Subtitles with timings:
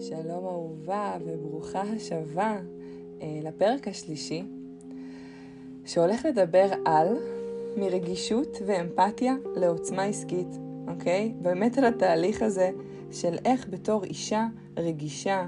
[0.00, 2.58] שלום אהובה וברוכה השבה
[3.22, 4.42] אה, לפרק השלישי,
[5.84, 7.08] שהולך לדבר על
[7.76, 10.48] מרגישות ואמפתיה לעוצמה עסקית,
[10.88, 11.32] אוקיי?
[11.42, 12.70] באמת על התהליך הזה
[13.12, 14.46] של איך בתור אישה
[14.76, 15.46] רגישה,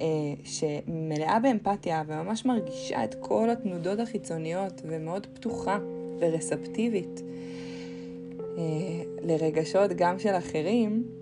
[0.00, 0.06] אה,
[0.44, 5.78] שמלאה באמפתיה וממש מרגישה את כל התנודות החיצוניות ומאוד פתוחה
[6.20, 7.22] ורספטיבית
[8.58, 8.62] אה,
[9.22, 11.15] לרגשות גם של אחרים,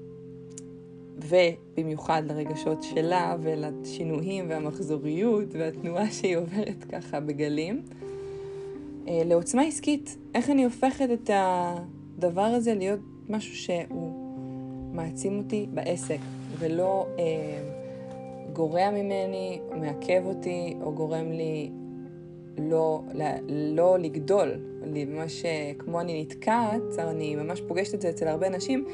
[1.16, 7.82] ובמיוחד לרגשות שלה ולשינויים והמחזוריות והתנועה שהיא עוברת ככה בגלים.
[9.08, 14.12] אה, לעוצמה עסקית, איך אני הופכת את הדבר הזה להיות משהו שהוא
[14.92, 16.18] מעצים אותי בעסק,
[16.58, 17.24] ולא אה,
[18.52, 21.70] גורע ממני, מעכב אותי, או גורם לי
[22.58, 24.52] לא, לא, לא לגדול.
[24.82, 28.84] אני ממש, אה, כמו אני נתקעת, אני ממש פוגשת את זה אצל הרבה נשים,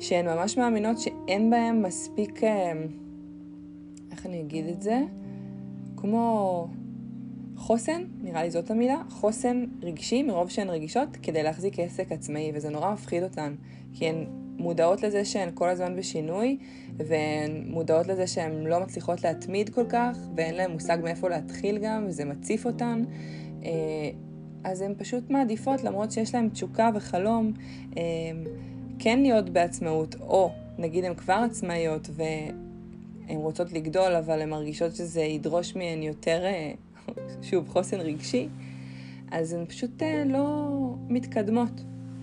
[0.00, 2.72] שהן ממש מאמינות שאין בהן מספיק, אה,
[4.12, 5.00] איך אני אגיד את זה?
[5.96, 6.66] כמו
[7.56, 12.70] חוסן, נראה לי זאת המילה, חוסן רגשי מרוב שהן רגישות כדי להחזיק עסק עצמאי, וזה
[12.70, 13.54] נורא מפחיד אותן,
[13.92, 14.24] כי הן
[14.58, 16.58] מודעות לזה שהן כל הזמן בשינוי,
[16.96, 22.04] והן מודעות לזה שהן לא מצליחות להתמיד כל כך, ואין להן מושג מאיפה להתחיל גם,
[22.08, 23.04] וזה מציף אותן.
[23.64, 23.70] אה,
[24.64, 27.52] אז הן פשוט מעדיפות, למרות שיש להן תשוקה וחלום,
[27.96, 28.02] אה,
[28.98, 35.20] כן להיות בעצמאות, או נגיד הן כבר עצמאיות והן רוצות לגדול, אבל הן מרגישות שזה
[35.20, 36.72] ידרוש מהן יותר, אה,
[37.42, 38.48] שוב, חוסן רגשי,
[39.30, 40.68] אז הן פשוט לא
[41.08, 41.80] מתקדמות.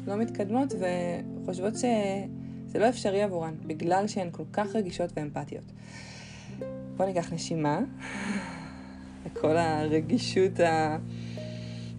[0.08, 5.72] לא מתקדמות וחושבות שזה לא אפשרי עבורן, בגלל שהן כל כך רגישות ואמפתיות.
[6.98, 7.80] בואו ניקח נשימה,
[9.26, 10.52] לכל הרגישות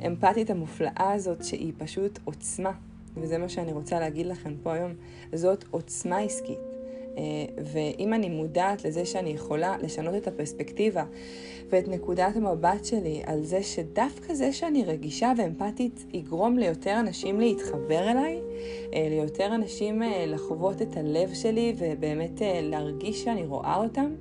[0.01, 2.73] האמפתית המופלאה הזאת, שהיא פשוט עוצמה,
[3.17, 4.93] וזה מה שאני רוצה להגיד לכם פה היום,
[5.34, 6.66] זאת עוצמה עסקית.
[7.17, 7.22] אה,
[7.72, 11.05] ואם אני מודעת לזה שאני יכולה לשנות את הפרספקטיבה
[11.70, 18.10] ואת נקודת המבט שלי על זה שדווקא זה שאני רגישה ואמפתית יגרום ליותר אנשים להתחבר
[18.10, 18.41] אליי,
[18.94, 24.15] אה, ליותר אנשים אה, לחוות את הלב שלי ובאמת להרגיש שאני רואה אותם,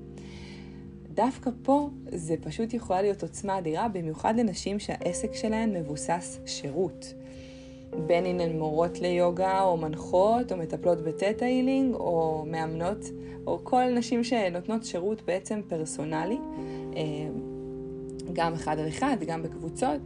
[1.14, 7.14] דווקא פה זה פשוט יכולה להיות עוצמה אדירה, במיוחד לנשים שהעסק שלהן מבוסס שירות.
[8.08, 13.12] בין אם הן מורות ליוגה, או מנחות, או מטפלות בטטה הילינג, או מאמנות,
[13.48, 16.38] או כל נשים שנותנות שירות בעצם פרסונלי,
[16.96, 17.02] אה,
[18.34, 20.02] גם אחד על אחד, גם בקבוצות.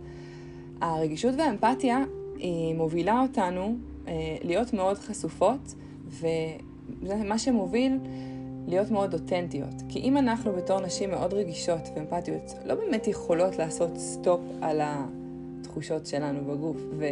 [0.82, 2.04] הרגישות והאמפתיה
[2.38, 3.76] היא מובילה אותנו
[4.08, 5.76] אה, להיות מאוד חשופות,
[6.08, 7.98] וזה מה שמוביל
[8.68, 9.74] להיות מאוד אותנטיות.
[9.90, 16.06] כי אם אנחנו בתור נשים מאוד רגישות ואמפתיות, לא באמת יכולות לעשות סטופ על התחושות
[16.06, 17.06] שלנו בגוף, ו...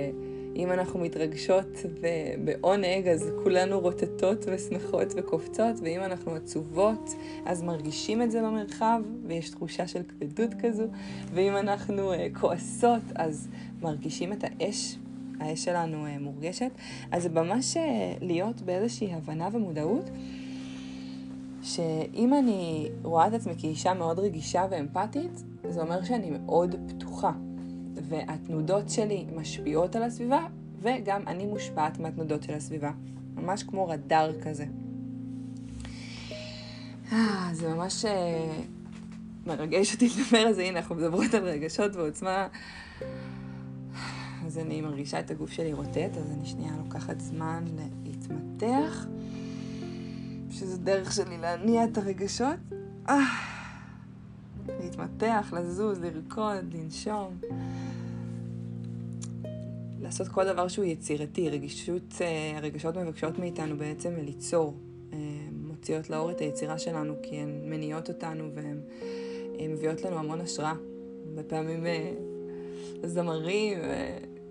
[0.55, 1.67] אם אנחנו מתרגשות
[2.43, 7.15] בעונג, אז כולנו רוטטות ושמחות וקופצות, ואם אנחנו עצובות,
[7.45, 10.83] אז מרגישים את זה במרחב, ויש תחושה של כבדות כזו,
[11.33, 13.47] ואם אנחנו uh, כועסות, אז
[13.81, 14.97] מרגישים את האש,
[15.39, 16.71] האש שלנו uh, מורגשת.
[17.11, 17.79] אז זה ממש uh,
[18.21, 20.09] להיות באיזושהי הבנה ומודעות.
[21.61, 27.06] שאם אני רואה את עצמי כאישה מאוד רגישה ואמפתית, זה אומר שאני מאוד פתוחה.
[28.09, 30.47] והתנודות שלי משפיעות על הסביבה,
[30.81, 32.91] וגם אני מושפעת מהתנודות של הסביבה.
[33.35, 34.66] ממש כמו רדאר כזה.
[37.12, 38.62] אה, זה ממש אה,
[39.45, 40.63] מרגש אותי לדבר על זה.
[40.63, 42.47] הנה, אנחנו מדברות על רגשות ועוצמה.
[44.45, 47.63] אז אני מרגישה את הגוף שלי רוטט, אז אני שנייה לוקחת זמן
[48.03, 49.06] להתמתח.
[50.51, 52.59] שזו דרך שלי להניע את הרגשות.
[53.09, 53.18] אה,
[54.79, 57.38] להתמתח, לזוז, לרקוד, לנשום.
[60.07, 61.50] לעשות כל דבר שהוא יצירתי.
[61.50, 64.73] רגישות, אה, הרגשות מבקשות מאיתנו בעצם ליצור.
[65.13, 65.18] אה,
[65.51, 68.79] מוציאות לאור את היצירה שלנו כי הן מניעות אותנו והן
[69.69, 70.73] מביאות לנו המון השראה.
[71.29, 72.12] הרבה פעמים אה,
[73.03, 73.78] זמרים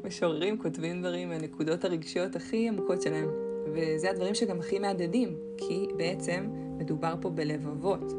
[0.05, 3.29] ומשוררים כותבים דברים מהנקודות הרגשיות הכי עמוקות שלהם.
[3.75, 6.47] וזה הדברים שגם הכי מהדהדים, כי בעצם
[6.79, 8.13] מדובר פה בלבבות.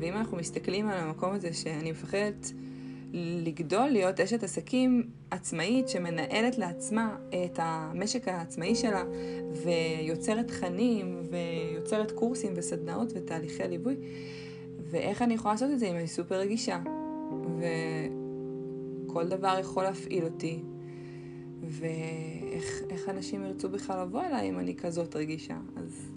[0.00, 2.52] ואם אנחנו מסתכלים על המקום הזה שאני מפחדת
[3.16, 9.04] לגדול, להיות אשת עסקים עצמאית שמנהלת לעצמה את המשק העצמאי שלה
[9.64, 13.96] ויוצרת תכנים ויוצרת קורסים וסדנאות ותהליכי ליווי.
[14.90, 16.80] ואיך אני יכולה לעשות את זה אם אני סופר רגישה
[19.06, 20.62] וכל דבר יכול להפעיל אותי
[21.62, 25.56] ואיך אנשים ירצו בכלל לבוא אליי אם אני כזאת רגישה.
[25.76, 26.12] אז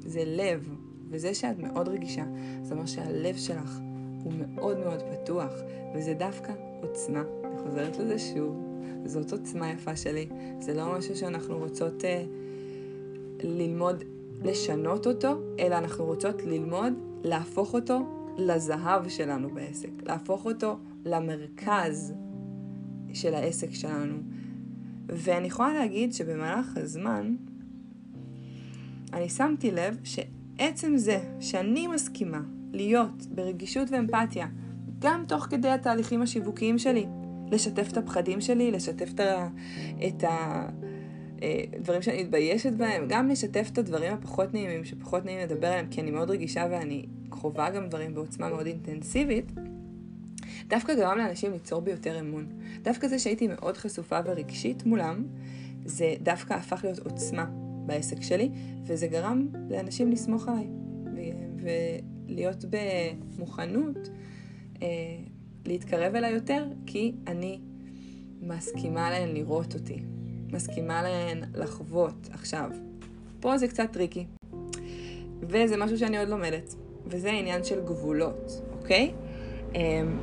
[0.00, 0.68] זה לב,
[1.08, 2.24] וזה שאת מאוד רגישה,
[2.62, 3.78] זה אומר שהלב שלך
[4.26, 5.52] הוא מאוד מאוד פתוח,
[5.94, 7.22] וזה דווקא עוצמה.
[7.44, 8.56] אני חוזרת לזה שוב,
[9.04, 10.26] זאת עוצמה יפה שלי.
[10.60, 12.06] זה לא משהו שאנחנו רוצות uh,
[13.42, 14.04] ללמוד
[14.42, 16.92] לשנות אותו, אלא אנחנו רוצות ללמוד
[17.24, 17.98] להפוך אותו
[18.38, 22.14] לזהב שלנו בעסק, להפוך אותו למרכז
[23.12, 24.16] של העסק שלנו.
[25.06, 27.36] ואני יכולה להגיד שבמהלך הזמן,
[29.12, 32.40] אני שמתי לב שעצם זה שאני מסכימה
[32.72, 34.46] להיות ברגישות ואמפתיה,
[34.98, 37.06] גם תוך כדי התהליכים השיווקיים שלי,
[37.50, 39.48] לשתף את הפחדים שלי, לשתף את, ה,
[40.06, 40.24] את
[41.74, 45.86] הדברים אה, שאני מתביישת בהם, גם לשתף את הדברים הפחות נעימים, שפחות נעים לדבר עליהם,
[45.90, 49.52] כי אני מאוד רגישה ואני חווה גם דברים בעוצמה מאוד אינטנסיבית.
[50.68, 52.46] דווקא גרם לאנשים ליצור בי יותר אמון.
[52.82, 55.24] דווקא זה שהייתי מאוד חשופה ורגשית מולם,
[55.84, 57.46] זה דווקא הפך להיות עוצמה
[57.86, 58.50] בעסק שלי,
[58.84, 60.66] וזה גרם לאנשים לסמוך עליי,
[61.62, 64.08] ו- ולהיות במוכנות
[64.82, 64.88] אה,
[65.66, 67.60] להתקרב אליי יותר, כי אני
[68.42, 70.02] מסכימה להן לראות אותי,
[70.52, 72.28] מסכימה להן לחוות.
[72.30, 72.70] עכשיו,
[73.40, 74.26] פה זה קצת טריקי,
[75.40, 76.74] וזה משהו שאני עוד לומדת,
[77.06, 79.12] וזה העניין של גבולות, אוקיי?
[79.74, 80.18] אמ,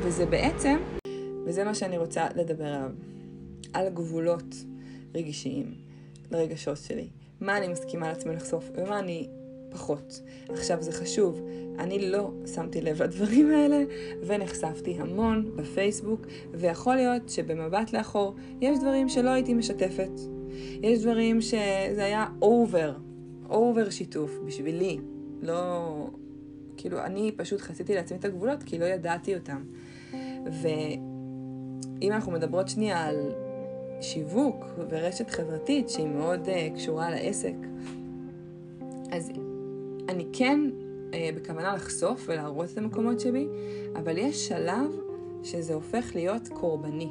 [0.00, 0.76] וזה בעצם,
[1.46, 2.90] וזה מה שאני רוצה לדבר עליו,
[3.72, 4.54] על גבולות
[5.14, 5.74] רגשיים
[6.30, 7.08] לרגשות שלי.
[7.40, 9.28] מה אני מסכימה לעצמי לחשוף ומה אני
[9.70, 10.22] פחות.
[10.48, 11.40] עכשיו זה חשוב,
[11.78, 13.84] אני לא שמתי לב לדברים האלה
[14.26, 20.10] ונחשפתי המון בפייסבוק ויכול להיות שבמבט לאחור יש דברים שלא הייתי משתפת.
[20.82, 22.94] יש דברים שזה היה over,
[23.50, 24.98] over שיתוף בשבילי,
[25.42, 26.06] לא...
[26.76, 29.62] כאילו, אני פשוט חציתי לעצמי את הגבולות כי לא ידעתי אותם.
[30.62, 33.32] ואם אנחנו מדברות שנייה על
[34.00, 37.54] שיווק ורשת חברתית שהיא מאוד uh, קשורה לעסק,
[39.10, 39.30] אז
[40.08, 40.60] אני כן
[41.10, 43.46] uh, בכוונה לחשוף ולהראות את המקומות שבי,
[43.96, 44.90] אבל יש שלב
[45.42, 47.10] שזה הופך להיות קורבני.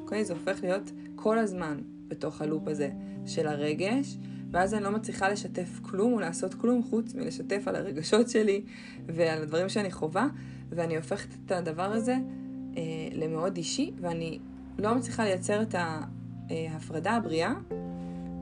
[0.00, 0.24] אוקיי?
[0.24, 2.90] זה הופך להיות כל הזמן בתוך הלופ הזה
[3.26, 4.16] של הרגש,
[4.50, 8.62] ואז אני לא מצליחה לשתף כלום או לעשות כלום חוץ מלשתף על הרגשות שלי
[9.06, 10.28] ועל הדברים שאני חווה,
[10.70, 12.16] ואני הופכת את הדבר הזה
[12.76, 12.82] אה,
[13.12, 14.38] למאוד אישי, ואני
[14.78, 15.74] לא מצליחה לייצר את
[16.50, 17.52] ההפרדה הבריאה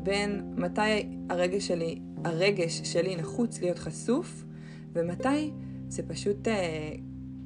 [0.02, 4.44] בין מתי הרגש שלי, הרגש שלי נחוץ להיות חשוף,
[4.92, 5.50] ומתי
[5.88, 6.92] זה פשוט אה,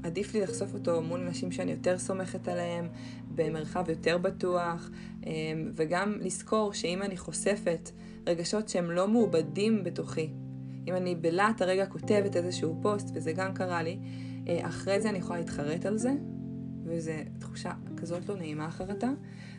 [0.03, 2.89] עדיף לי לחשוף אותו מול נשים שאני יותר סומכת עליהן,
[3.35, 4.91] במרחב יותר בטוח,
[5.27, 5.33] אה,
[5.75, 7.91] וגם לזכור שאם אני חושפת
[8.27, 10.31] רגשות שהם לא מעובדים בתוכי,
[10.89, 13.99] אם אני בלהט הרגע כותבת איזשהו פוסט, וזה גם קרה לי,
[14.49, 16.13] אה, אחרי זה אני יכולה להתחרט על זה,
[16.85, 19.11] וזו תחושה כזאת לא נעימה החרטה,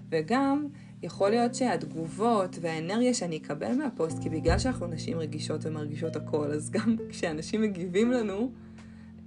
[0.10, 0.68] וגם
[1.04, 6.70] יכול להיות שהתגובות והאנרגיה שאני אקבל מהפוסט, כי בגלל שאנחנו נשים רגישות ומרגישות הכל, אז
[6.72, 8.52] גם כשאנשים מגיבים לנו,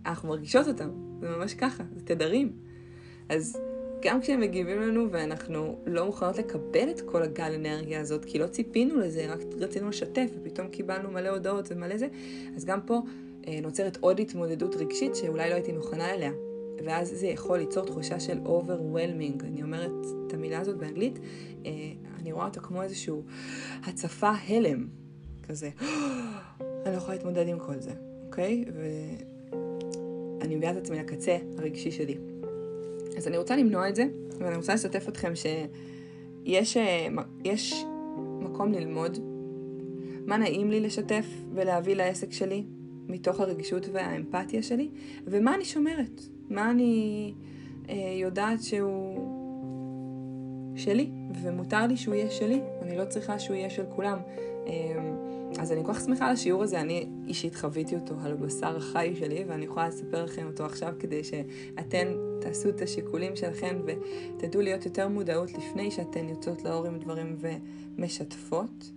[0.06, 0.90] אנחנו מרגישות אותם,
[1.20, 2.52] זה ממש ככה, זה תדרים.
[3.28, 3.60] אז
[4.02, 8.46] גם כשהם מגיבים לנו ואנחנו לא מוכנות לקבל את כל הגל אנרגיה הזאת, כי לא
[8.46, 12.08] ציפינו לזה, רק רצינו לשתף, ופתאום קיבלנו מלא הודעות ומלא זה,
[12.56, 13.02] אז גם פה
[13.48, 16.30] אה, נוצרת עוד התמודדות רגשית שאולי לא הייתי מוכנה אליה.
[16.84, 19.44] ואז זה יכול ליצור תחושה של overwhelming.
[19.44, 19.90] אני אומרת
[20.26, 21.18] את המילה הזאת באנגלית,
[21.66, 21.70] אה,
[22.20, 23.14] אני רואה אותה כמו איזושהי
[23.84, 24.86] הצפה הלם,
[25.48, 25.70] כזה.
[26.60, 27.92] אני לא יכולה להתמודד עם כל זה,
[28.26, 28.64] אוקיי?
[30.40, 32.16] ואני מביאה את עצמי לקצה הרגשי שלי.
[33.16, 34.04] אז אני רוצה למנוע את זה,
[34.38, 37.06] ואני רוצה לשתף אתכם שיש אה,
[37.44, 37.84] יש
[38.40, 39.18] מקום ללמוד
[40.26, 42.64] מה נעים לי לשתף ולהביא לעסק שלי
[43.08, 44.88] מתוך הרגישות והאמפתיה שלי,
[45.24, 46.35] ומה אני שומרת.
[46.50, 47.32] מה אני
[47.88, 49.36] אה, יודעת שהוא
[50.76, 51.10] שלי,
[51.42, 54.18] ומותר לי שהוא יהיה שלי, אני לא צריכה שהוא יהיה של כולם.
[54.66, 54.72] אה,
[55.58, 59.14] אז אני כל כך שמחה על השיעור הזה, אני אישית חוויתי אותו על הבשר החי
[59.18, 62.06] שלי, ואני יכולה לספר לכם אותו עכשיו כדי שאתן
[62.40, 67.36] תעשו את השיקולים שלכם ותדעו להיות יותר מודעות לפני שאתן יוצאות לאור עם דברים
[67.96, 68.90] ומשתפות.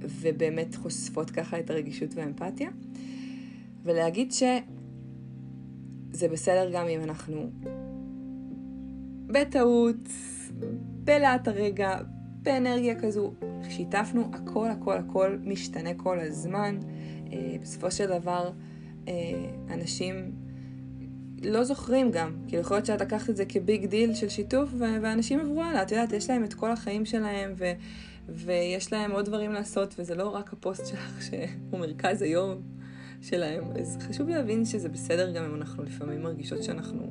[0.00, 2.70] ובאמת חושפות ככה את הרגישות והאמפתיה.
[3.84, 4.42] ולהגיד ש...
[6.16, 7.50] זה בסדר גם אם אנחנו
[9.26, 10.08] בטעות,
[11.04, 11.98] בלהט הרגע,
[12.42, 13.32] באנרגיה כזו,
[13.68, 16.78] שיתפנו, הכל הכל הכל משתנה כל הזמן.
[17.32, 18.50] אה, בסופו של דבר,
[19.08, 19.12] אה,
[19.70, 20.32] אנשים
[21.42, 25.40] לא זוכרים גם, כי יכול להיות שאת לקחת את זה כביג דיל של שיתוף, ואנשים
[25.40, 27.72] עברו הלאה, את יודעת, יש להם את כל החיים שלהם, ו-
[28.28, 32.62] ויש להם עוד דברים לעשות, וזה לא רק הפוסט שלך שהוא מרכז היום
[33.22, 33.64] שלהם.
[33.80, 37.02] אז חשוב להבין שזה בסדר גם אם אנחנו לפעמים מרגישות שאנחנו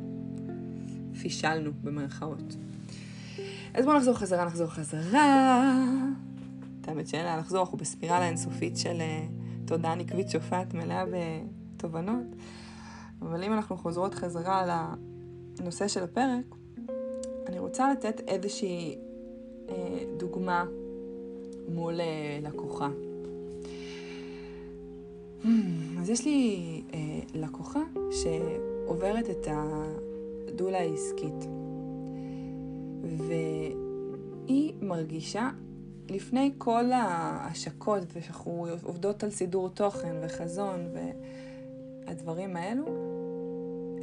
[1.22, 2.56] פישלנו במרכאות.
[3.74, 5.74] אז בואו נחזור חזרה, נחזור חזרה.
[6.82, 12.26] את האמת שאין לה לחזור, אנחנו בספירלה אינסופית של uh, תודעה נקבית שופעת מלאה בתובנות.
[13.22, 14.86] אבל אם אנחנו חוזרות חזרה
[15.60, 16.56] לנושא של הפרק,
[17.48, 18.98] אני רוצה לתת איזושהי
[19.70, 19.76] אה,
[20.18, 20.66] דוגמה
[21.68, 22.90] מול אה, לקוחה.
[26.00, 27.00] אז יש לי אה,
[27.34, 29.48] לקוחה שעוברת את
[30.48, 31.48] הדולה העסקית,
[33.04, 35.50] והיא מרגישה,
[36.10, 40.80] לפני כל ההשקות, ושאנחנו עובדות על סידור תוכן וחזון
[42.06, 42.86] והדברים האלו,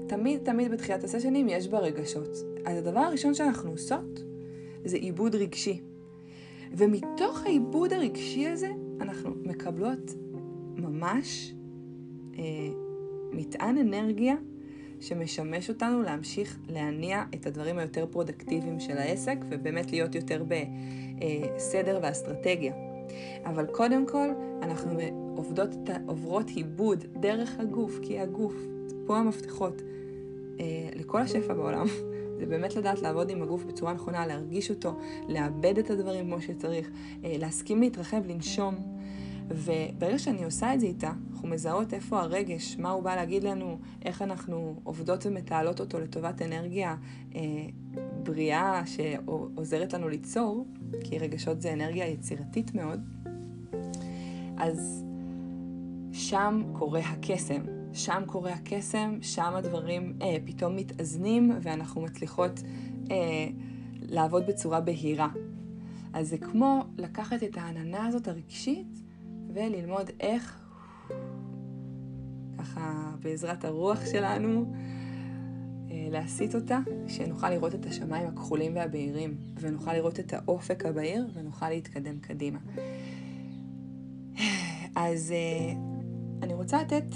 [0.09, 2.37] תמיד תמיד בתחילת הסשנים יש בה רגשות.
[2.65, 4.23] אז הדבר הראשון שאנחנו עושות
[4.85, 5.81] זה עיבוד רגשי.
[6.73, 8.69] ומתוך העיבוד הרגשי הזה
[9.01, 10.15] אנחנו מקבלות
[11.03, 11.53] ממש
[12.39, 12.45] אה,
[13.33, 14.35] מטען אנרגיה
[15.01, 20.45] שמשמש אותנו להמשיך להניע את הדברים היותר פרודקטיביים של העסק ובאמת להיות יותר
[21.57, 22.75] בסדר אה, ואסטרטגיה.
[23.45, 24.29] אבל קודם כל,
[24.63, 24.99] אנחנו
[25.37, 25.71] עובדות,
[26.07, 28.55] עוברות עיבוד דרך הגוף, כי הגוף,
[29.07, 29.83] פה המפתחות
[30.61, 31.87] אה, לכל השפע בעולם.
[32.39, 34.95] זה באמת לדעת לעבוד עם הגוף בצורה נכונה, להרגיש אותו,
[35.29, 36.91] לאבד את הדברים כמו שצריך,
[37.25, 38.75] אה, להסכים להתרחב, לנשום.
[39.49, 43.79] וברגע שאני עושה את זה איתה, אנחנו מזהות איפה הרגש, מה הוא בא להגיד לנו,
[44.05, 46.97] איך אנחנו עובדות ומתעלות אותו לטובת אנרגיה
[47.35, 47.41] אה,
[48.23, 50.67] בריאה שעוזרת לנו ליצור,
[51.05, 53.01] כי רגשות זה אנרגיה יצירתית מאוד,
[54.59, 55.05] אז
[56.13, 57.63] שם קורה הקסם.
[57.95, 62.61] שם קורה הקסם, שם הדברים אה, פתאום מתאזנים ואנחנו מצליחות
[63.11, 63.47] אה,
[64.03, 65.29] לעבוד בצורה בהירה.
[66.13, 69.02] אז זה כמו לקחת את העננה הזאת הרגשית
[69.55, 70.61] וללמוד איך,
[72.59, 74.73] ככה בעזרת הרוח שלנו,
[75.91, 76.79] אה, להסיט אותה,
[77.09, 82.59] שנוכל לראות את השמיים הכחולים והבהירים, ונוכל לראות את האופק הבהיר, ונוכל להתקדם קדימה.
[84.97, 85.75] אז אה,
[86.43, 87.15] אני רוצה לתת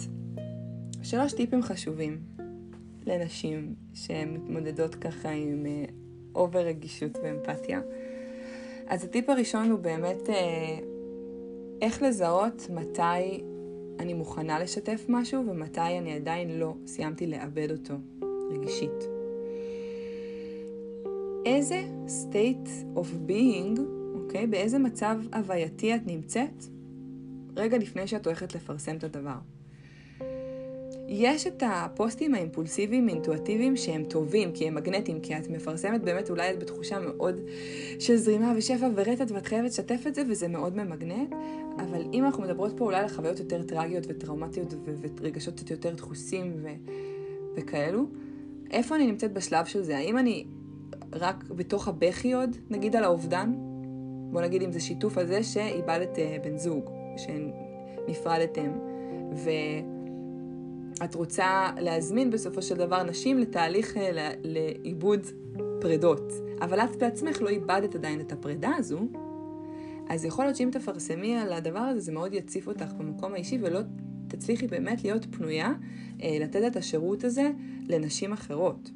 [1.02, 2.18] שלוש טיפים חשובים
[3.06, 5.66] לנשים שמתמודדות ככה עם
[6.34, 7.80] אובר אה, רגישות ואמפתיה.
[8.86, 10.28] אז הטיפ הראשון הוא באמת
[11.82, 13.42] איך לזהות מתי
[13.98, 17.94] אני מוכנה לשתף משהו ומתי אני עדיין לא סיימתי לאבד אותו
[18.50, 19.08] רגשית.
[21.46, 23.80] איזה state of being,
[24.14, 24.46] אוקיי?
[24.46, 26.64] באיזה מצב הווייתי את נמצאת
[27.56, 29.38] רגע לפני שאת הולכת לפרסם את הדבר.
[31.08, 36.50] יש את הפוסטים האימפולסיביים, אינטואטיביים, שהם טובים, כי הם מגנטיים, כי את מפרסמת באמת, אולי
[36.50, 37.40] את בתחושה מאוד
[37.98, 41.32] של זרימה ושפע ורטט, ואת חייבת לשתף את זה, וזה מאוד ממגנט.
[41.78, 44.74] אבל אם אנחנו מדברות פה אולי על חוויות יותר טרגיות וטראומטיות
[45.20, 46.90] ורגשות קצת יותר דחוסים ו-
[47.56, 48.06] וכאלו,
[48.70, 49.96] איפה אני נמצאת בשלב של זה?
[49.96, 50.46] האם אני
[51.12, 53.52] רק בתוך הבכי עוד, נגיד על האובדן?
[54.30, 58.70] בוא נגיד אם זה שיתוף על זה שאיבדת אה, בן זוג, שנפרדתם,
[59.34, 59.50] ו...
[61.04, 65.26] את רוצה להזמין בסופו של דבר נשים לתהליך אה, לעיבוד
[65.80, 69.00] פרדות, אבל את בעצמך לא איבדת עדיין את הפרידה הזו,
[70.08, 73.80] אז יכול להיות שאם תפרסמי על הדבר הזה, זה מאוד יציף אותך במקום האישי ולא
[74.28, 75.72] תצליחי באמת להיות פנויה
[76.22, 77.50] אה, לתת את השירות הזה
[77.88, 78.90] לנשים אחרות,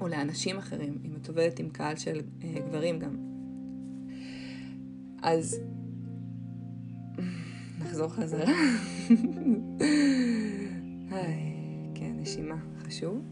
[0.00, 3.16] או לאנשים אחרים, אם את עובדת עם קהל של אה, גברים גם.
[5.22, 5.60] אז
[7.78, 8.52] נחזור חזרה.
[11.10, 11.52] היי,
[11.94, 13.22] כן, נשימה, חשוב.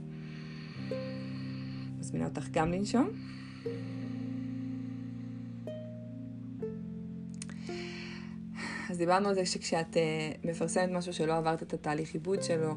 [1.98, 3.08] מזמינה אותך גם לנשום.
[8.90, 12.74] אז דיברנו על זה שכשאת uh, מפרסמת משהו שלא עברת את התהליך עיבוד שלו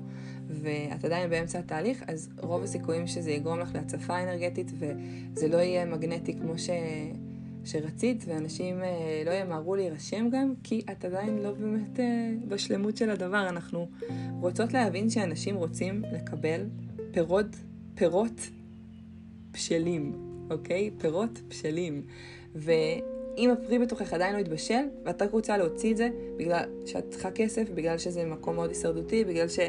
[0.47, 5.85] ואת עדיין באמצע התהליך, אז רוב הסיכויים שזה יגרום לך להצפה אנרגטית וזה לא יהיה
[5.85, 6.69] מגנטי כמו ש...
[7.67, 12.05] שרצית, ואנשים אה, לא ימהרו להירשם גם, כי את עדיין לא באמת אה,
[12.47, 13.49] בשלמות של הדבר.
[13.49, 13.87] אנחנו
[14.39, 16.61] רוצות להבין שאנשים רוצים לקבל
[17.11, 17.55] פירות,
[17.95, 18.49] פירות
[19.51, 20.13] בשלים,
[20.51, 20.91] אוקיי?
[20.97, 22.01] פירות בשלים.
[22.55, 27.31] ואם הפרי בתוכך עדיין לא התבשל, ואת רק רוצה להוציא את זה בגלל שאת צריכה
[27.31, 29.67] כסף, בגלל שזה מקום מאוד הישרדותי, בגלל שזה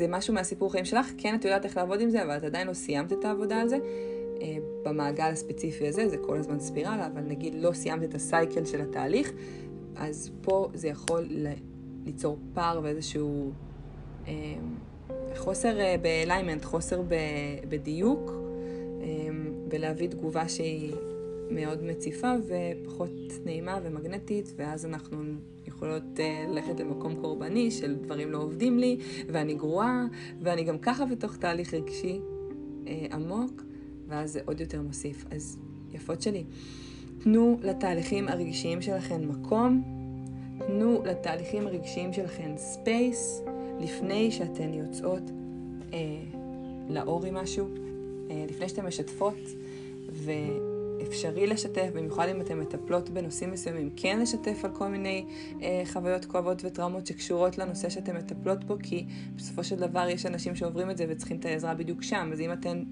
[0.00, 2.66] אה, משהו מהסיפור חיים שלך, כן, את יודעת איך לעבוד עם זה, אבל את עדיין
[2.66, 3.78] לא סיימת את העבודה על זה,
[4.82, 9.32] במעגל הספציפי הזה, זה כל הזמן ספירלה, אבל נגיד לא סיימת את הסייקל של התהליך,
[9.96, 11.28] אז פה זה יכול
[12.04, 13.50] ליצור פער ואיזשהו
[14.28, 14.32] אה,
[15.36, 17.02] חוסר אה, באליימנט, חוסר
[17.68, 18.32] בדיוק,
[19.70, 20.92] ולהביא תגובה שהיא
[21.50, 23.10] מאוד מציפה ופחות
[23.44, 25.18] נעימה ומגנטית, ואז אנחנו
[25.66, 26.02] יכולות
[26.48, 30.06] ללכת למקום קורבני של דברים לא עובדים לי, ואני גרועה,
[30.40, 32.20] ואני גם ככה בתוך תהליך רגשי
[33.12, 33.62] עמוק.
[34.10, 35.24] ואז זה עוד יותר מוסיף.
[35.30, 35.58] אז
[35.92, 36.44] יפות שלי,
[37.18, 39.82] תנו לתהליכים הרגשיים שלכם מקום,
[40.66, 43.42] תנו לתהליכים הרגשיים שלכם space,
[43.80, 45.30] לפני שאתן יוצאות
[45.92, 45.98] אה,
[46.88, 47.68] לאור עם משהו,
[48.30, 49.38] אה, לפני שאתן משתפות,
[51.08, 55.24] אפשרי לשתף, במיוחד אם אתן מטפלות בנושאים מסוימים, כן לשתף על כל מיני
[55.62, 60.56] אה, חוויות כואבות וטראומות שקשורות לנושא שאתן מטפלות בו, כי בסופו של דבר יש אנשים
[60.56, 62.82] שעוברים את זה וצריכים את העזרה בדיוק שם, אז אם אתן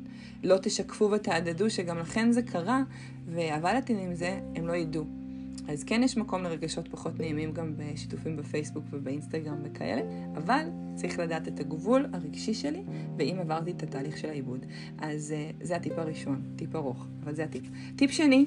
[0.42, 2.82] לא תשקפו ותעדדו שגם לכן זה קרה,
[3.26, 5.27] ועבדתם עם זה, הם לא ידעו.
[5.68, 10.02] אז כן יש מקום לרגשות פחות נעימים גם בשיתופים בפייסבוק ובאינסטגרם וכאלה,
[10.36, 12.82] אבל צריך לדעת את הגבול הרגשי שלי,
[13.16, 14.66] ואם עברתי את התהליך של העיבוד.
[14.98, 17.62] אז uh, זה הטיפ הראשון, טיפ ארוך, אבל זה הטיפ.
[17.96, 18.46] טיפ שני,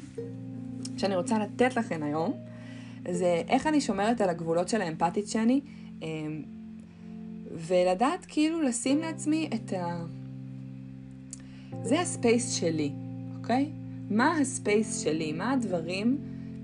[0.97, 2.33] שאני רוצה לתת לכם היום,
[3.11, 5.61] זה איך אני שומרת על הגבולות של האמפתית שאני,
[5.99, 6.03] um,
[7.51, 10.05] ולדעת כאילו לשים לעצמי את ה...
[11.83, 12.91] זה הספייס שלי,
[13.37, 13.71] אוקיי?
[14.09, 15.31] מה הספייס שלי?
[15.31, 16.17] מה הדברים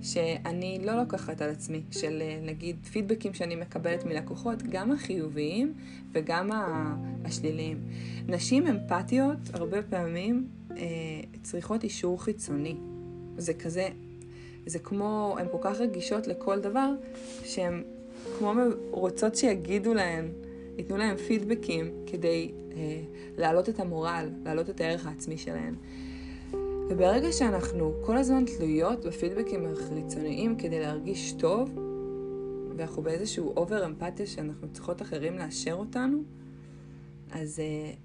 [0.07, 5.73] שאני לא לוקחת על עצמי, של אה, נגיד פידבקים שאני מקבלת מלקוחות, גם החיוביים
[6.11, 6.49] וגם
[7.25, 7.77] השליליים.
[8.27, 10.85] נשים אמפתיות הרבה פעמים אה,
[11.43, 12.75] צריכות אישור חיצוני.
[13.37, 13.87] זה כזה,
[14.65, 16.89] זה כמו, הן כל כך רגישות לכל דבר,
[17.43, 17.83] שהן
[18.37, 18.53] כמו
[18.91, 20.27] רוצות שיגידו להן,
[20.77, 23.01] ייתנו להן פידבקים כדי אה,
[23.37, 25.75] להעלות את המורל, להעלות את הערך העצמי שלהן.
[26.89, 31.69] וברגע שאנחנו כל הזמן תלויות בפידבקים החיצוניים כדי להרגיש טוב,
[32.77, 36.23] ואנחנו באיזשהו אובר אמפתיה שאנחנו צריכות אחרים לאשר אותנו,
[37.31, 37.95] אז uh,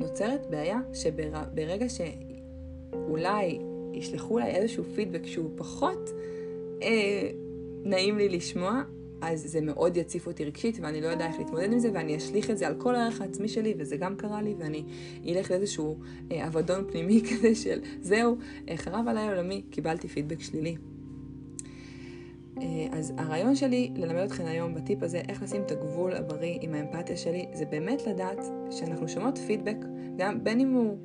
[0.00, 3.58] נוצרת בעיה שברגע שאולי
[3.92, 6.10] ישלחו אליי איזשהו פידבק שהוא פחות
[6.80, 6.84] uh,
[7.84, 8.82] נעים לי לשמוע,
[9.20, 12.50] אז זה מאוד יציף אותי רגשית, ואני לא יודע איך להתמודד עם זה, ואני אשליך
[12.50, 14.84] את זה על כל הערך העצמי שלי, וזה גם קרה לי, ואני
[15.28, 15.96] אלך לאיזשהו
[16.32, 18.36] אה, אבדון פנימי כזה של זהו,
[18.68, 20.76] אה, חרב עליי עולמי, קיבלתי פידבק שלילי.
[22.60, 26.74] אה, אז הרעיון שלי ללמד אתכם היום בטיפ הזה, איך לשים את הגבול הבריא עם
[26.74, 29.76] האמפתיה שלי, זה באמת לדעת שאנחנו שומעות פידבק,
[30.16, 30.98] גם בין אם הוא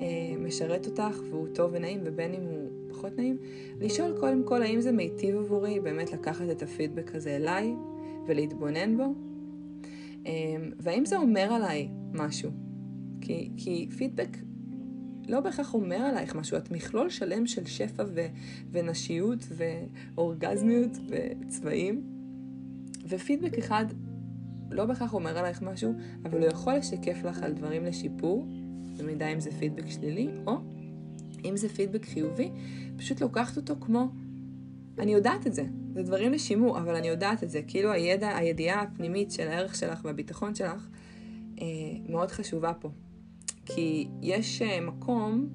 [0.00, 2.55] אה, משרת אותך והוא טוב ונעים, ובין אם הוא
[2.96, 3.38] פחות נעים,
[3.80, 7.74] לשאול קודם כל האם זה מיטיב עבורי באמת לקחת את הפידבק הזה אליי
[8.26, 9.14] ולהתבונן בו,
[10.26, 12.50] אמ, והאם זה אומר עליי משהו.
[13.20, 14.36] כי, כי פידבק
[15.28, 18.26] לא בהכרח אומר עלייך משהו, את מכלול שלם של שפע ו,
[18.70, 22.02] ונשיות ואורגזמיות וצבעים,
[23.08, 23.84] ופידבק אחד
[24.70, 25.92] לא בהכרח אומר עלייך משהו,
[26.24, 28.46] אבל הוא יכול לשקף לך על דברים לשיפור,
[28.98, 30.56] במידה אם זה פידבק שלילי, או
[31.46, 32.50] אם זה פידבק חיובי,
[32.96, 34.08] פשוט לוקחת אותו כמו,
[34.98, 38.82] אני יודעת את זה, זה דברים לשימור, אבל אני יודעת את זה, כאילו הידע, הידיעה
[38.82, 40.88] הפנימית של הערך שלך והביטחון שלך
[41.60, 41.66] אה,
[42.08, 42.90] מאוד חשובה פה.
[43.66, 45.48] כי יש אה, מקום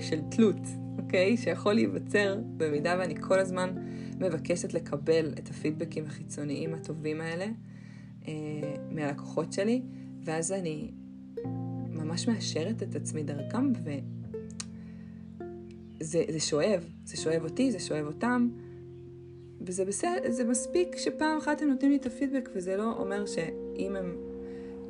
[0.00, 0.66] של תלות,
[0.98, 1.36] אוקיי?
[1.36, 3.70] שיכול להיווצר במידה ואני כל הזמן
[4.20, 7.46] מבקשת לקבל את הפידבקים החיצוניים הטובים האלה
[8.28, 8.32] אה,
[8.90, 9.82] מהלקוחות שלי,
[10.24, 10.90] ואז אני
[11.88, 13.90] ממש מאשרת את עצמי דרכם, ו...
[16.02, 18.48] זה, זה שואב, זה שואב אותי, זה שואב אותם,
[19.60, 23.96] וזה בסדר, זה מספיק שפעם אחת הם נותנים לי את הפידבק, וזה לא אומר שאם
[23.96, 24.16] הם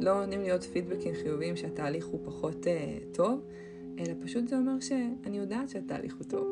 [0.01, 3.41] לא נותנים לי עוד פידבקים חיוביים שהתהליך הוא פחות אה, טוב,
[3.99, 6.47] אלא פשוט זה אומר שאני יודעת שהתהליך הוא טוב,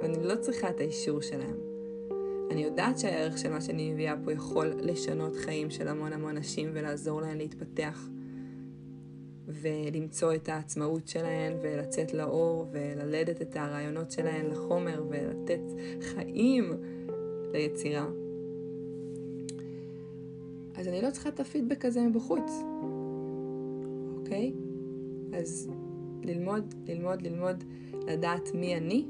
[0.00, 1.56] ואני לא צריכה את האישור שלהם.
[2.50, 6.70] אני יודעת שהערך של מה שאני מביאה פה יכול לשנות חיים של המון המון נשים
[6.72, 8.08] ולעזור להן להתפתח
[9.46, 15.62] ולמצוא את העצמאות שלהן ולצאת לאור וללדת את הרעיונות שלהן לחומר ולתת
[16.00, 16.72] חיים
[17.52, 18.06] ליצירה.
[20.74, 22.52] אז אני לא צריכה את הפידבק הזה מבחוץ,
[24.16, 24.52] אוקיי?
[25.32, 25.70] אז
[26.22, 27.64] ללמוד, ללמוד, ללמוד
[28.06, 29.06] לדעת מי אני.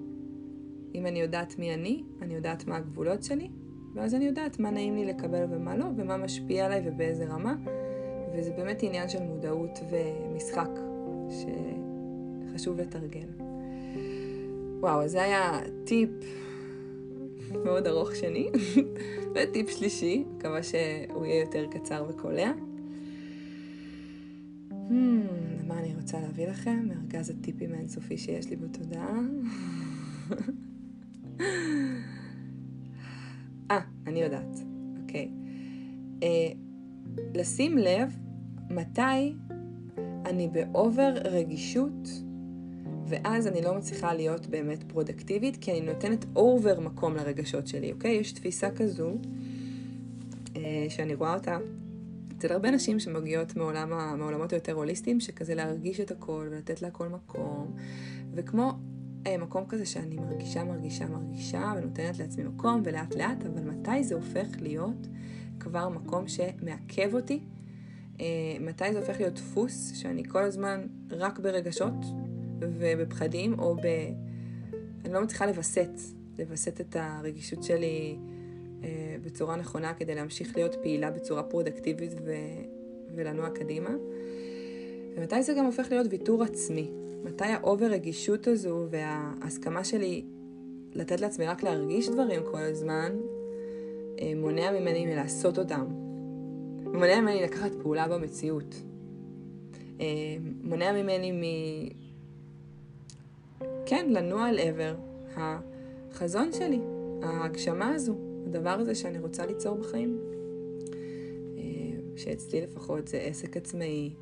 [0.95, 3.51] אם אני יודעת מי אני, אני יודעת מה הגבולות שלי,
[3.95, 7.57] ואז אני יודעת מה נעים לי לקבל ומה לא, ומה משפיע עליי ובאיזה רמה.
[8.37, 10.71] וזה באמת עניין של מודעות ומשחק
[11.31, 13.29] שחשוב לתרגל.
[14.81, 16.11] וואו, זה היה טיפ
[17.65, 18.49] מאוד ארוך שני,
[19.35, 22.53] וטיפ שלישי, מקווה שהוא יהיה יותר קצר וקולע.
[24.71, 24.93] Hmm,
[25.67, 26.89] מה אני רוצה להביא לכם?
[26.89, 29.21] מארגז הטיפים האינסופי שיש לי בתודעה.
[33.71, 34.61] אה, אני יודעת,
[35.03, 35.31] אוקיי.
[36.23, 36.49] אה,
[37.35, 38.17] לשים לב
[38.71, 39.35] מתי
[40.27, 42.09] אני ב over רגישות,
[43.07, 48.15] ואז אני לא מצליחה להיות באמת פרודקטיבית, כי אני נותנת over מקום לרגשות שלי, אוקיי?
[48.15, 49.13] יש תפיסה כזו,
[50.57, 51.59] אה, שאני רואה אותה
[52.39, 57.71] אצל הרבה נשים שמגיעות מעולם, מעולמות היותר הוליסטיים, שכזה להרגיש את הכל ולתת להכל מקום,
[58.35, 58.73] וכמו
[59.27, 64.15] אה, מקום כזה שאני מרגישה, מרגישה, מרגישה, ונותנת לעצמי מקום, ולאט לאט, אבל מתי זה
[64.15, 65.07] הופך להיות
[65.61, 67.41] כבר מקום שמעכב אותי
[68.61, 71.95] מתי זה הופך להיות דפוס שאני כל הזמן רק ברגשות
[72.59, 73.87] ובפחדים, או ב...
[75.05, 75.91] אני לא מצליחה לווסת,
[76.39, 78.17] לווסת את הרגישות שלי
[78.85, 82.33] אה, בצורה נכונה כדי להמשיך להיות פעילה בצורה פרודקטיבית ו,
[83.15, 83.91] ולנוע קדימה.
[85.17, 86.91] ומתי זה גם הופך להיות ויתור עצמי?
[87.25, 90.25] מתי ה over רגישות הזו וההסכמה שלי
[90.95, 93.13] לתת לעצמי רק להרגיש דברים כל הזמן,
[94.21, 96.06] אה, מונע ממני מלעשות אותם.
[96.93, 98.75] מונע ממני לקחת פעולה במציאות.
[100.01, 100.07] אה,
[100.63, 101.43] מונע ממני מ...
[103.87, 104.95] כן, לנוע אל עבר
[105.37, 106.81] החזון שלי,
[107.23, 108.15] ההגשמה הזו,
[108.47, 110.19] הדבר הזה שאני רוצה ליצור בחיים.
[111.57, 111.63] אה,
[112.17, 114.15] שאצלי לפחות זה עסק עצמאי,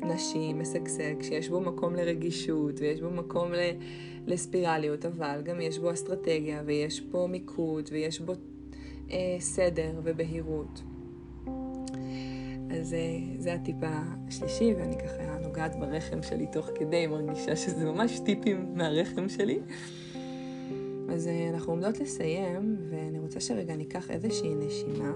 [0.00, 3.58] נשי, משגשג, שיש בו מקום לרגישות ויש בו מקום ל...
[4.26, 8.32] לספירליות, אבל גם יש בו אסטרטגיה ויש בו מיקוד ויש בו
[9.10, 10.82] אה, סדר ובהירות.
[12.70, 18.20] אז אה, זה הטיפ השלישי, ואני ככה נוגעת ברחם שלי תוך כדי, מרגישה שזה ממש
[18.20, 19.58] טיפים מהרחם שלי.
[21.08, 25.12] אז אה, אנחנו עומדות לסיים, ואני רוצה שרגע ניקח איזושהי נשימה.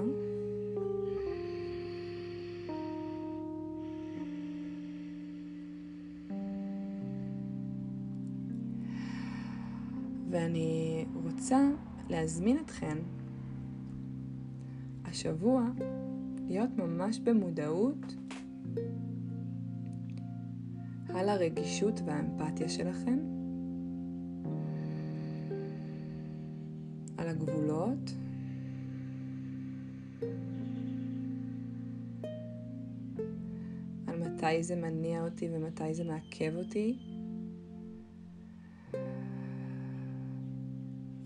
[10.30, 11.68] ואני רוצה
[12.08, 12.98] להזמין אתכן
[15.04, 15.64] השבוע
[16.50, 18.14] להיות ממש במודעות
[21.08, 23.18] על הרגישות והאמפתיה שלכם,
[27.18, 28.10] על הגבולות,
[34.06, 36.98] על מתי זה מניע אותי ומתי זה מעכב אותי,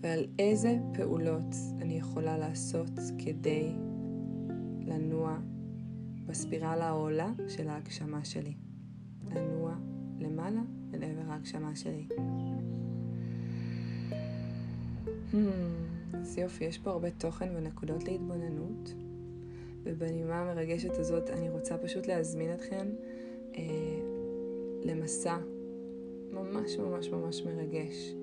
[0.01, 3.84] ועל איזה פעולות אני יכולה לעשות כדי
[4.85, 5.37] לנוע
[6.25, 8.53] בספירלה העולה של ההגשמה שלי.
[9.31, 9.75] לנוע
[10.19, 10.61] למעלה
[10.93, 12.07] אל עבר ההגשמה שלי.
[15.31, 15.35] Hmm,
[16.13, 18.93] אז יופי, יש פה הרבה תוכן ונקודות להתבוננות,
[19.83, 22.87] ובנימה המרגשת הזאת אני רוצה פשוט להזמין אתכם
[23.55, 23.61] אה,
[24.83, 25.37] למסע
[26.31, 28.13] ממש ממש ממש מרגש.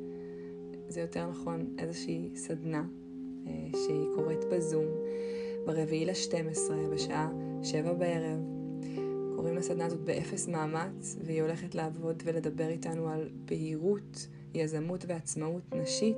[0.88, 2.84] זה יותר נכון איזושהי סדנה
[3.46, 4.86] אה, שהיא קורית בזום
[5.66, 7.30] ברביעי ל-12 בשעה
[7.62, 8.40] שבע בערב.
[9.36, 16.16] קוראים לסדנה הזאת באפס מאמץ והיא הולכת לעבוד ולדבר איתנו על בהירות, יזמות ועצמאות נשית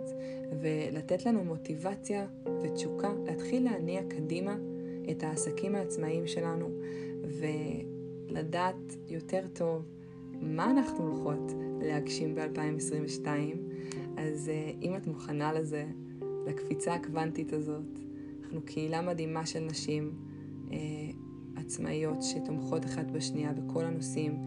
[0.62, 2.26] ולתת לנו מוטיבציה
[2.62, 4.57] ותשוקה להתחיל להניע קדימה
[5.11, 6.70] את העסקים העצמאיים שלנו
[8.30, 9.83] ולדעת יותר טוב
[10.40, 11.52] מה אנחנו הולכות
[11.83, 13.26] להגשים ב-2022
[14.16, 15.85] אז אה, אם את מוכנה לזה,
[16.46, 17.98] לקפיצה הקוונטית הזאת,
[18.44, 20.12] אנחנו קהילה מדהימה של נשים
[20.72, 20.78] אה,
[21.57, 24.44] עצמאיות שתומכות אחת בשנייה בכל הנושאים,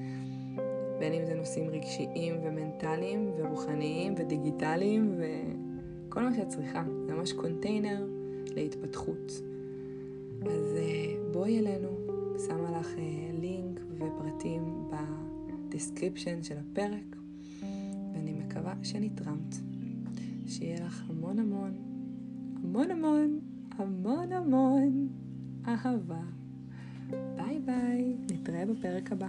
[1.00, 6.84] בין אם זה נושאים רגשיים ומנטליים ורוחניים ודיגיטליים וכל מה שאת צריכה.
[7.08, 8.08] זה ממש קונטיינר
[8.56, 9.42] להתפתחות.
[10.42, 11.90] אז אה, בואי אלינו,
[12.48, 14.92] שמה לך אה, לינק ופרטים
[15.68, 17.16] ב description של הפרק.
[18.14, 19.56] ואני מקווה שנתרמת.
[20.48, 21.74] שיהיה לך המון המון,
[22.64, 23.40] המון המון,
[23.78, 25.08] המון המון
[25.68, 26.22] אהבה.
[27.10, 29.28] ביי ביי, נתראה בפרק הבא.